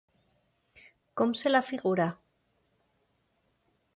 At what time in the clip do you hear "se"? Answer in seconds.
1.41-1.51